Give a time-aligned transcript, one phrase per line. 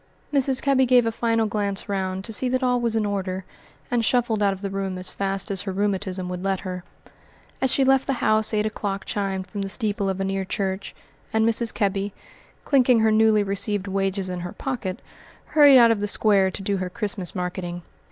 [0.33, 0.63] Mrs.
[0.63, 3.45] Kebby gave a final glance round to see that all was in order,
[3.91, 6.83] and shuffled out of the room as fast as her rheumatism would let her.
[7.61, 10.95] As she left the house eight o'clock chimed from the steeple of a near church,
[11.31, 11.71] and Mrs.
[11.71, 12.13] Kebby,
[12.63, 15.03] clinking her newly received wages in her pocket,
[15.45, 17.83] hurried out of the square to do her Christmas marketing.